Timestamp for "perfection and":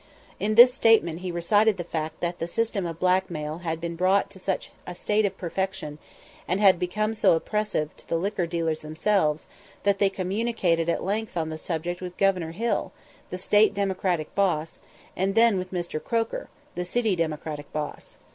5.37-6.59